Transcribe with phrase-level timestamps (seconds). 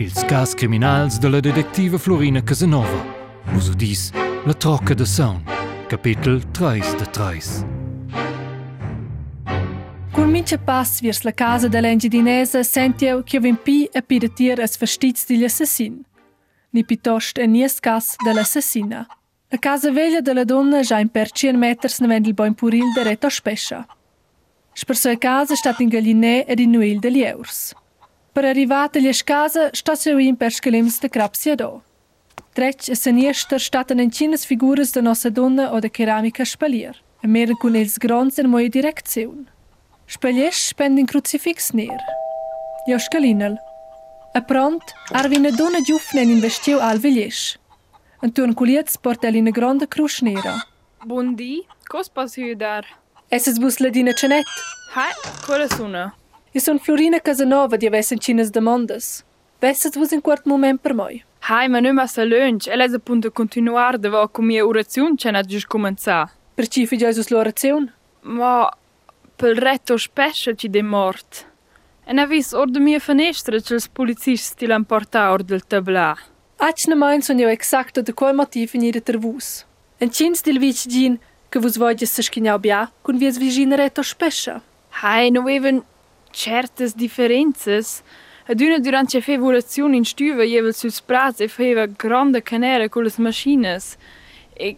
[0.00, 3.04] Ils cas criminals della detectiva Florina Casanova.
[3.52, 4.10] Vos udis
[4.46, 5.42] La trocca de son.
[5.88, 7.66] Capitel 3 de 3.
[10.12, 15.44] Cun mince pass virs la casa dell'engidinesa sentio che vimpi a pidetir as vestits digli
[15.44, 16.02] assassin.
[16.70, 19.06] Ni pitost a nies cas dell'assassina.
[19.50, 23.02] La casa veglia della donna già in per 100 meters navend il boin puril de
[23.02, 23.86] reto spescia.
[24.72, 27.74] Sper sua casa stat in gallinè ed in nuil degli eurs.
[28.32, 31.80] Прерівателі шказа, що се у імпершкелімсте крапсєдо.
[32.52, 36.94] Треч се ніштер штатен енчинес фігурес до носедунна оде кераміка шпалір.
[37.22, 39.46] Мер kun ils gronzen moje direktion.
[40.08, 42.00] Speljesch spend in crucifix ner.
[42.88, 43.54] Joskalinel.
[44.34, 47.58] A pront arvine dona giufnen investiu al viljesch.
[48.24, 50.54] Antun kuliets portel in grande cruz nera.
[51.04, 52.84] Buon di, cos passi dar?
[53.28, 54.46] Es es busladina cenet.
[54.94, 55.12] Hai,
[55.46, 56.04] cola suna.
[56.52, 59.24] Io son Florina Casanova di avesse cinas demandas.
[59.60, 61.22] Vesset vos in quart moment per moi.
[61.46, 65.42] Hai, ma non massa lunch, e lei appunto continuare dove con mia orazione c'è na
[65.42, 66.30] giusto cominciare.
[66.54, 67.94] Per ci fi Jesus l'orazione?
[68.22, 68.68] Ma
[69.36, 71.46] per retto spesso ci de mort.
[72.04, 76.16] E ne vis or de mia finestra che els polizisti l'han portato or del tablà.
[76.56, 79.64] Ach na mein son jo exacto de qual motiv in ihre tervus.
[80.00, 84.02] En cins dil vic gin che vos voglies se schignau bia, cun vies vigina retto
[84.02, 84.60] spescia.
[85.00, 85.84] Hai, non avevan
[86.30, 88.02] certas differences.
[88.46, 93.04] Ad una durante la fevolazione in stuva jevel sus pras e feva grande canera con
[93.04, 93.96] le maschines.
[94.54, 94.76] E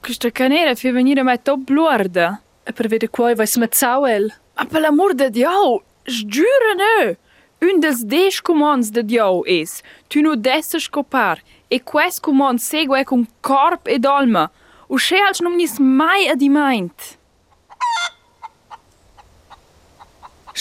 [0.00, 2.40] questa canera fa venire mai top bluarda.
[2.64, 4.32] E per vede quai vais mazzau el.
[4.56, 7.16] Ma per l'amor de Dio, sgiura no!
[7.60, 13.26] Un deix commands de Dio es, tu no desse scopar, e quest command segue con
[13.40, 14.50] corp ed alma,
[14.88, 16.34] che als non nis mai a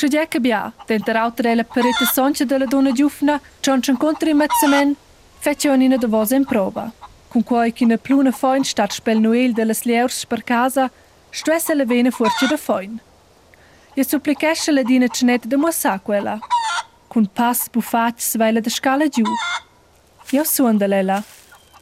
[0.07, 0.27] di meint.
[0.29, 4.95] Scegliec bia, denter autrella peretta sonce della donna giufna, cion c'incontra in mezzamen,
[5.39, 6.91] fece onina de vos in prova.
[7.29, 10.89] Con quai che ne pluna foin stat spel noel delle slieurs per casa,
[11.31, 12.99] stressa le vene fuorci da foin.
[13.95, 16.39] Je supplicesce la dina cenet de mossa quella.
[17.07, 19.23] Con pass bufac sveila de scala giù.
[20.31, 21.23] Io suonda lela.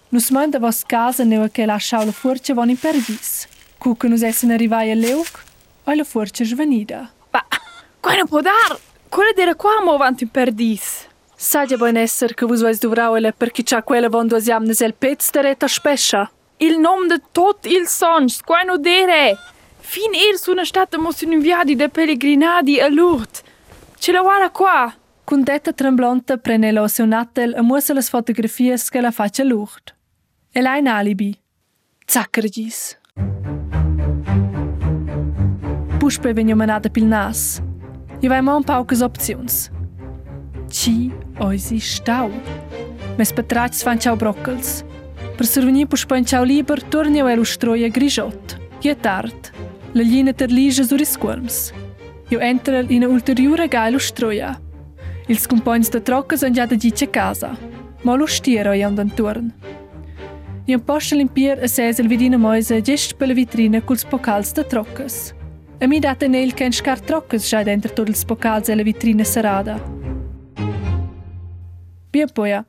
[0.10, 3.48] Nus manda vos casa neu che la schaula fuorcia von in perdis.
[3.78, 5.44] Cuca nus essen arrivai a leuc,
[5.86, 7.10] o la fuorcia svanida.
[8.02, 8.80] Ma, qua non può dar!
[9.10, 11.08] Quella d'era qua mo avanti in perdis.
[11.36, 15.30] Sagia buon esser che vos vais duvrauela perché c'ha quella von duas jamnes el pez
[15.32, 16.32] de reta spescia.
[16.58, 19.38] Il nom de tot il sons, qua no dere.
[19.80, 23.44] Fin er su una stata mos in inviadi de pellegrinadi a Lourdes.
[23.98, 24.94] Ce la guarda qua.
[25.24, 29.94] Con detta tremblonta prene lo seu natel e muosa las fotografies che la faccia Lourdes.
[30.52, 31.38] E la in alibi.
[32.06, 32.98] Zackergis.
[35.98, 37.62] Puspe venio manada pil nas.
[38.22, 39.72] Io vai ma un paucas opzions.
[40.70, 42.30] Ci oisi stau.
[43.18, 44.84] Mes patrats fan ciao broccels.
[45.36, 48.60] Per survenir puspe in ciao liber tornio el ustroia grigiot.
[48.80, 49.50] Je tard.
[49.94, 51.74] La linea ter lige sur is squarms.
[52.30, 54.62] Io entra in ulteriore gailo stroia.
[55.28, 57.58] Ils compagns de trocca son già da dice casa.
[58.04, 59.52] Ma lo stiero io andan torn.
[60.66, 65.34] Io posto limpier a sesel vidina moise gest per la vitrina culs pocals de troccas.
[65.82, 69.24] A mi date nel ken scar troccas già dentro tot ils pocals e la vitrina
[69.24, 69.82] serada.
[72.12, 72.64] Bien poia.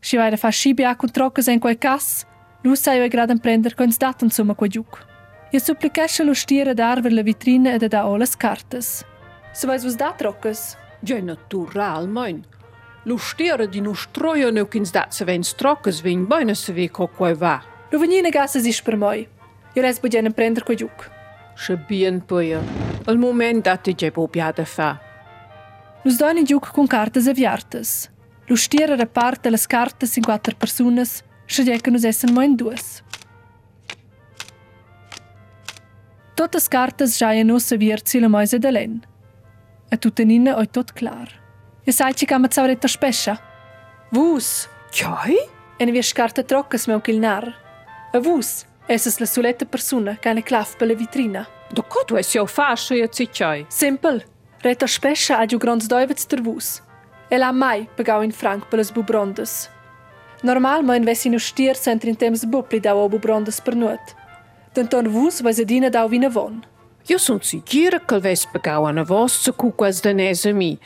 [0.00, 2.24] Si vai da fa scibia con troccas in quel cas,
[2.62, 5.06] lu sai io gradan prender coins dat insomma qua giuc.
[5.50, 9.04] Io supplicasce lo stiere dar ver la vitrina ed da olas cartas.
[9.52, 10.78] Se vais vos da troccas?
[11.04, 12.42] Ja, natural, mein.
[13.02, 16.88] Lo stiere di no stroia no kins dat se ven stroccas vin beina se ve
[16.88, 17.60] co quai va.
[17.90, 19.28] Lu venina gassa is per moi.
[19.74, 21.19] Io res budien prender qua giuc.
[21.60, 22.56] shëbien pëjë.
[22.56, 22.62] Jo.
[23.08, 24.90] Al moment atë po të gjepë upja të fa.
[26.04, 27.90] Nusdojnë gjuk kun kartës e vjartës.
[28.48, 31.04] Lustiere reparte las cartas in quattro persone,
[31.46, 32.76] scegliere che non essen mai in due.
[36.34, 39.00] Tutte le carte giaiano se virzi le moise d'Elen.
[39.90, 41.28] E tutte ninne oi tot klar.
[41.84, 43.38] E sai ci cama zavretta spescia?
[44.10, 44.68] Vus!
[44.90, 45.36] Chioi?
[45.76, 47.44] E ne vies carte troccas me un kilnar.
[48.12, 51.46] E vus, esses le sulette persone, cane claf per le vitrina.
[51.72, 53.66] Do co tu es jau fascia e cicciai?
[53.68, 54.24] Simpel.
[54.62, 56.82] Reta spescia ha giu grons doivets ter vus.
[57.28, 59.70] E la mai pagau in franc per las bubrondas.
[60.42, 64.16] Normal ma invesi no stier centri in temps bupli dau o bubrondas per nuot.
[64.74, 66.64] Denton vus vais adina dau vina von.
[67.08, 70.78] Jo sunt sicura che ves pagau a vos se cuquas de nese mi.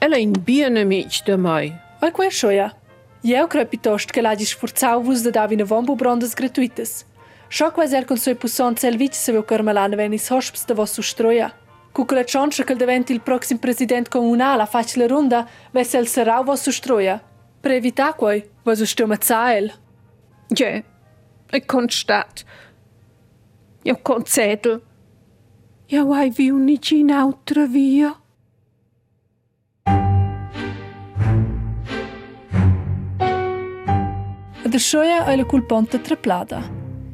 [0.00, 1.72] Ela in bien amic de mai.
[2.02, 2.74] Oi quei schoia.
[3.22, 7.06] Eu cred pitost che l'hagi sforzau vus de dau vina von bubrondas gratuitas.
[7.54, 11.52] Шоквазеркон со е пусон цел вич се ве укърмалан вен и с хошпста во сустроя.
[11.92, 17.20] Кукла чонша къл девент il проксим президент комунала фачла рунда ве сел сарау во сустроя.
[17.62, 19.70] Превита кой, во сустрома цаел.
[20.50, 20.82] Ге,
[21.52, 22.44] е констат.
[23.84, 24.80] Io concedo.
[25.90, 28.10] Io hai vi unici in altra via.
[34.66, 36.83] Ad ascioia è la culponta treplada.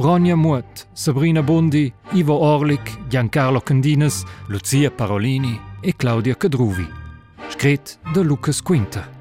[0.00, 6.88] Ronja Muet, Sabrina Bondi, Ivo Orlik, Giancarlo Candinas, Lucia Parolini e Claudia Cadruvi.
[7.50, 9.19] Scret de Lucas Quinter.